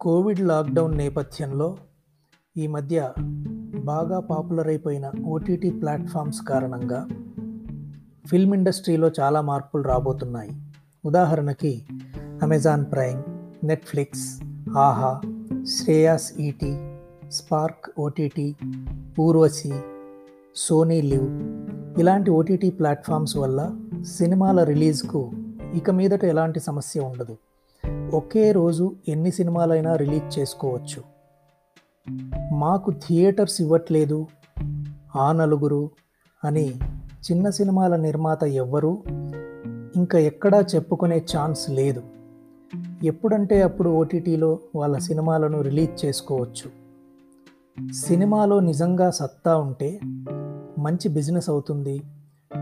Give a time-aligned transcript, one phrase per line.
[0.00, 1.76] Covid lockdown నేపథ్యంలో
[2.56, 3.12] ఈ మధ్య
[3.84, 7.08] బాగా పాపులర్ అయిపోయిన ఓటీటీ ప్లాట్ఫామ్స్ కారణంగా
[8.26, 10.50] ఫిల్మ్ ఇండస్ట్రీలో చాలా మార్పులు రాబోతున్నాయి.
[11.04, 11.82] ఉదాహరణకి
[12.42, 13.22] Amazon Prime
[13.66, 14.40] Netflix
[14.76, 15.20] Aha
[15.64, 16.98] Shreyas ET
[17.30, 18.54] Spark OTT
[19.20, 19.72] Urvashi
[20.56, 21.28] Sony LIV
[22.00, 25.30] ఇలాంటి ఓటీటీ ప్లాట్ఫామ్స్ వల్ల సినిమాల రిలీజ్కు
[25.74, 27.36] ఇక మీదట ఎలాంటి సమస్య ఉండదు.
[28.14, 31.02] ఒకే రోజు ఎన్ని సినిమాలైనా రిలీజ్ చేసుకోవచ్చు.
[32.52, 34.26] మాకు థియేటర్స్ ఇవ్వట్లేదు
[35.16, 35.90] ఆ నలుగురు
[36.44, 36.74] అని
[37.30, 39.02] చిన్న సినిమాల నిర్మాత ఎవ్వరూ
[39.96, 42.02] ఇంకా ఎక్కడా చెప్పుకునే ఛాన్స్ లేదు.
[43.04, 46.68] ఎప్పుడంటే అప్పుడు ఓటీటీలో వాళ్ళ సినిమాలను రిలీజ్ చేసుకోవచ్చు.
[47.92, 50.00] సినిమాలో నిజంగా సత్తా ఉంటే
[50.78, 52.02] మంచి బిజినెస్ అవుతుంది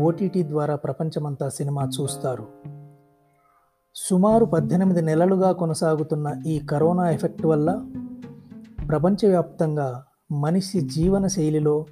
[0.00, 2.46] ఓటీటీ ద్వారా ప్రపంచమంతా సినిమా చూస్తారు.
[3.94, 7.86] సుమారు పద్దెనిమిది నెలలుగా కొనసాగుతున్న ఈ కరోనా ఎఫెక్ట్ వల్ల
[8.88, 11.86] ప్రపంచవ్యాప్తంగా మనిషి జీవన శైలిలో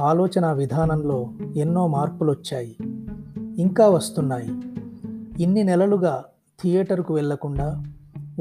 [0.00, 2.76] ఆలోచన విధానంలో ఎన్నో మార్పులు వచ్చాయి
[3.58, 4.48] ఇంకా వస్తున్నాయి.
[5.42, 6.24] ఇన్ని నెలలుగా
[6.62, 7.82] థియేటర్కు వెళ్ళకుండా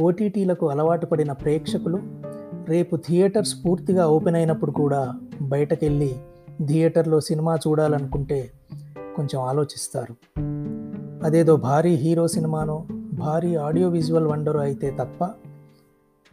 [0.02, 1.99] ఓటీటీలకు అలవాటు పడిన ప్రేక్షకులు
[2.65, 6.15] రేపు థియేటర్స్ పూర్తిగా ఓపెన్ అయినప్పుడు కూడా బయటకెళ్ళి
[6.65, 8.52] థియేటర్లో సినిమా చూడాలనుకుంటే
[9.15, 10.15] కొంచెం ఆలోచిస్తారు.
[11.23, 12.85] అదేదో భారీ హీరో సినిమానో
[13.16, 15.25] భారీ ఆడియో విజువల్ వండర్ అయితే తప్ప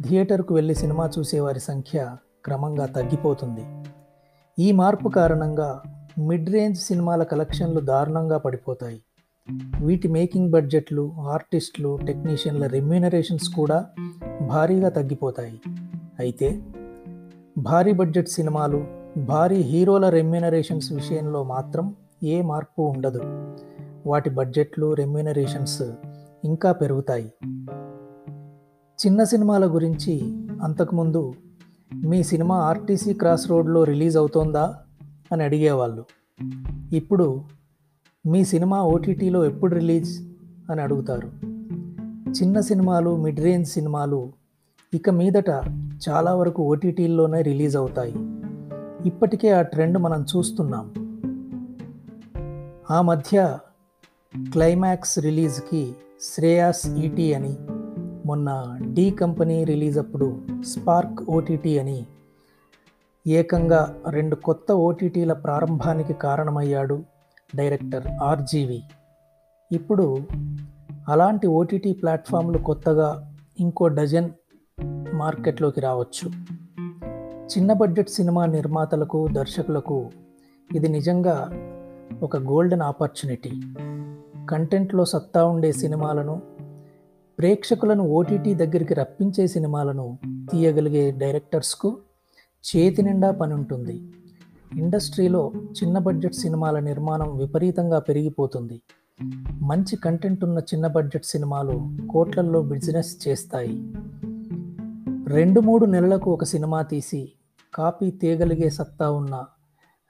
[0.09, 3.65] థియేటర్కు వెళ్ళి సినిమా చూసేవారి సంఖ్య క్రమంగా తగ్గిపోతుంది.
[4.59, 5.83] ఈ మార్పు కారణంగా
[6.19, 9.01] మిడ్ రేంజ్ సినిమాల కలెక్షన్లు దారుణంగా పడిపోతాయి.
[9.81, 13.87] వీటి మేకింగ్ బడ్జెట్లు ఆర్టిస్టులు టెక్నీషియన్ల రెమ్యూనరేషన్స్ కూడా
[14.43, 15.61] భారీగా తగ్గిపోతాయి.
[16.19, 16.63] అయితే
[17.59, 18.87] భారీ బడ్జెట్ సినిమాలు
[19.19, 23.23] భారీ హీరోల రెమ్యూనరేషన్స్ విషయంలో మాత్రం ఏ మార్పు ఉండదు.
[24.07, 25.83] వాటి బడ్జెట్లు రెమ్యూనరేషన్స్
[26.45, 27.33] ఇంకా పెరుగుతాయి.
[29.07, 30.21] చిన్న సినిమాల గురించి
[30.63, 31.35] అంతకుముందు
[32.07, 34.79] మీ సినిమా ఆర్టీసీ క్రాస్ రోడ్లో రిలీజ్ అవుతోందా
[35.33, 36.05] అని అడిగేవాళ్ళు.
[36.93, 37.41] ఇప్పుడు
[38.27, 40.23] మీ సినిమా ఓటీటీలో ఎప్పుడు రిలీజ్
[40.71, 41.31] అని అడుగుతారు.
[42.31, 44.33] చిన్న సినిమాలు మిడ్ రేంజ్ సినిమాలు
[44.95, 45.51] ఇక మీదట
[46.09, 48.15] చాలా వరకు ఓటీటీల్లోనే రిలీజ్ అవుతాయి.
[49.07, 50.95] ఇప్పటికే ఆ ట్రెండ్ మనం చూస్తున్నాం.
[52.91, 53.59] ఆ మధ్య
[54.53, 57.57] క్లైమాక్స్ రిలీజ్కి శ్రేయాస్ ఈటీ అని
[58.27, 62.07] మొన్న డీ కంపెనీ రిలీజ్ అప్పుడు స్పార్క్ ఓటీటీ అని
[63.27, 67.03] ఏకంగా రెండు కొత్త ఓటీటీల ప్రారంభానికి కారణమయ్యాడు
[67.55, 68.83] డైరెక్టర్ ఆర్జీవి
[69.73, 70.19] ఇప్పుడు
[71.09, 74.31] అలాంటి ఓటీటీ ప్లాట్ఫామ్లు కొత్తగా ఇంకో డజన్
[75.15, 76.31] మార్కెట్లోకి రావచ్చు.
[77.47, 80.11] చిన్న బడ్జెట్ సినిమా నిర్మాతలకు దర్శకులకు
[80.75, 81.51] ఇది నిజంగా
[82.23, 83.63] ఒక గోల్డెన్ ఆపర్చునిటీ
[84.51, 86.43] కంటెంట్లో సత్తా ఉండే సినిమాలను
[87.39, 90.19] ప్రేక్షకులను ఓటీటీ దగ్గరికి రప్పించే సినిమాలను
[90.53, 91.99] తీయగలిగే డైరెక్టర్స్కు
[92.65, 94.13] చేతి నిండా పని ఉంటుంది
[94.77, 98.83] ఇండస్ట్రీలో చిన్న బడ్జెట్ సినిమాల నిర్మాణం విపరీతంగా పెరిగిపోతుంది.
[99.61, 103.93] మంచి కంటెంట్ ఉన్న చిన్న బడ్జెట్ సినిమాలు కోట్లల్లో బిజినెస్ చేస్తాయి.
[105.27, 107.33] రెండు మూడు నెలలకు ఒక సినిమా తీసి
[107.75, 109.45] కాపీ తీయగలిగే సత్తా ఉన్న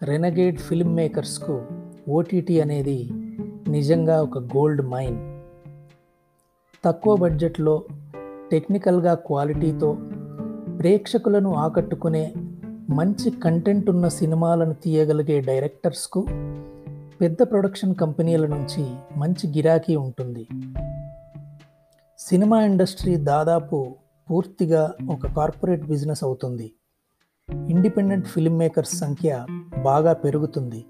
[0.02, 1.62] రెనగేడ్ ఫిల్మ్ మేకర్స్కు
[2.08, 3.21] ఓటీటీ అనేది
[3.68, 5.42] నిజంగా ఒక గోల్డ్ మైన్.
[6.84, 7.84] తక్కువ బడ్జెట్లో
[8.50, 9.92] టెక్నికల్గా క్వాలిటీతో
[10.78, 12.34] ప్రేక్షకులను ఆకట్టుకునే
[12.90, 16.26] మంచి కంటెంట్ ఉన్న సినిమాలను తీయగలిగే డైరెక్టర్స్కు
[17.20, 18.86] పెద్ద ప్రొడక్షన్ కంపెనీల నుంచి
[19.16, 20.46] మంచి గిరాకీ ఉంటుంది.
[22.18, 23.96] సినిమా ఇండస్ట్రీ దాదాపు
[24.30, 26.72] పూర్తిగా ఒక కార్పొరేట్ బిజినెస్ అవుతుంది.
[27.68, 29.46] ఇండిపెండెంట్ ఫిల్మ్ మేకర్స్ సంఖ్య
[29.82, 30.84] బాగా పెరుగుతుంది.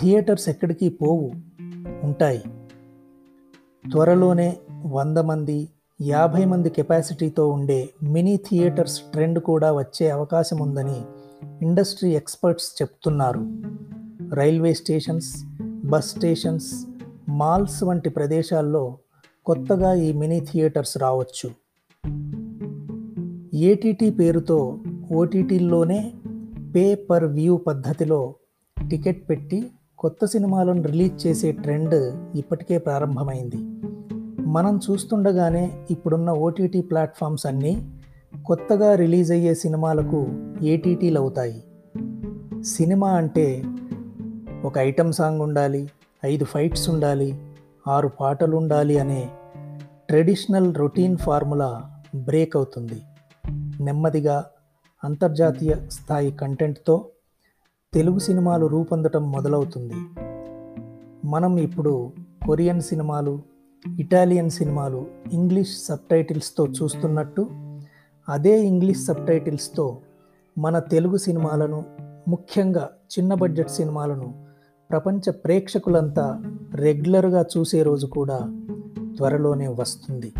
[0.00, 1.32] థియేటర్స్ ఎక్కడికి పోవు
[2.02, 2.42] ఉంటాయి.
[3.90, 5.68] త్వరలోనే వంద మంది
[6.02, 11.02] యాభై మంది కెపాసిటీతో ఉండే మినీ థియేటర్స్ ట్రెండ్ కూడా వచ్చే అవకాశం ఉందని
[11.62, 13.62] ఇండస్ట్రీ ఎక్స్పర్ట్స్ చెప్తున్నారు.
[14.34, 15.44] Railway stations
[15.86, 16.86] bus stations
[17.28, 18.98] malls వంటి ప్రదేశాల్లో
[19.46, 21.50] కొత్తగా ఈ మినీ థియేటర్స్ రావచ్చు.
[23.56, 24.78] ఏటీటీ పేరుతో
[25.12, 26.12] ఓటీటీల్లోనే
[26.74, 28.34] పే పర్ వ్యూ పద్ధతిలో
[28.90, 31.94] టికెట్ పెట్టి కొత్త సినిమాలను రిలీజ్ చేసే ట్రెండ్
[32.34, 33.56] ఇప్పటికే ప్రారంభమైంది.
[34.48, 37.92] మనం చూస్తుండగానే ఇప్పుడున్న ఓటీటీ ప్లాట్ఫామ్స్ అన్నీ
[38.46, 40.26] కొత్తగా రిలీజ్ అయ్యే సినిమాలకు
[40.62, 41.64] ఏటీటీలు అవుతాయి.
[42.64, 43.62] సినిమా అంటే
[44.64, 45.90] ఒక ఐటమ్ సాంగ్ ఉండాలి
[46.24, 47.40] ఐదు ఫైట్స్ ఉండాలి
[47.88, 49.28] ఆరు పాటలు ఉండాలి అనే
[50.08, 53.02] ట్రెడిషనల్ రొటీన్ ఫార్ములా బ్రేక్ అవుతుంది.
[53.84, 54.44] నెమ్మదిగా
[55.04, 57.04] అంతర్జాతీయ స్థాయి కంటెంట్తో
[57.96, 59.94] తెలుగు సినిమాలు రూపొందటం మొదలవుతుంది.
[61.24, 62.12] మనం ఇప్పుడు
[62.46, 63.42] కొరియన్ సినిమాలు
[63.98, 67.48] ఇటాలియన్ సినిమాలు ఇంగ్లీష్ సబ్టైటిల్స్తో చూస్తున్నట్టు
[68.28, 69.98] అదే ఇంగ్లీష్ సబ్టైటిల్స్తో
[70.58, 71.84] మన తెలుగు సినిమాలను
[72.28, 74.34] ముఖ్యంగా చిన్న బడ్జెట్ సినిమాలను
[74.90, 76.42] ప్రపంచ ప్రేక్షకులంతా
[76.74, 78.38] రెగ్యులర్గా చూసే రోజు కూడా
[79.16, 80.32] త్వరలోనే వస్తుంది.